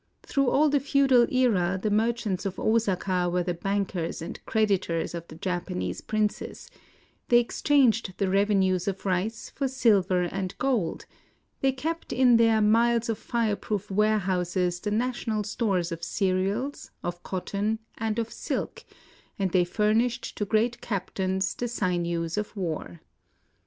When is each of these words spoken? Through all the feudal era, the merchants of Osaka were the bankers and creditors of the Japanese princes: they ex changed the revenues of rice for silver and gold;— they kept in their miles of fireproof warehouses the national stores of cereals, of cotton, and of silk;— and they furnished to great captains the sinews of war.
Through 0.23 0.49
all 0.49 0.67
the 0.67 0.79
feudal 0.79 1.31
era, 1.31 1.79
the 1.79 1.91
merchants 1.91 2.43
of 2.47 2.59
Osaka 2.59 3.29
were 3.31 3.43
the 3.43 3.53
bankers 3.53 4.19
and 4.19 4.43
creditors 4.47 5.13
of 5.13 5.27
the 5.27 5.35
Japanese 5.35 6.01
princes: 6.01 6.71
they 7.27 7.39
ex 7.39 7.61
changed 7.61 8.15
the 8.17 8.27
revenues 8.27 8.87
of 8.87 9.05
rice 9.05 9.51
for 9.51 9.67
silver 9.67 10.23
and 10.23 10.57
gold;— 10.57 11.05
they 11.61 11.71
kept 11.71 12.11
in 12.11 12.37
their 12.37 12.61
miles 12.61 13.09
of 13.09 13.19
fireproof 13.19 13.91
warehouses 13.91 14.79
the 14.79 14.89
national 14.89 15.43
stores 15.43 15.91
of 15.91 16.03
cereals, 16.03 16.89
of 17.03 17.21
cotton, 17.21 17.77
and 17.99 18.17
of 18.17 18.33
silk;— 18.33 18.83
and 19.37 19.51
they 19.51 19.63
furnished 19.63 20.35
to 20.35 20.45
great 20.45 20.81
captains 20.81 21.53
the 21.53 21.67
sinews 21.67 22.39
of 22.39 22.57
war. 22.57 23.01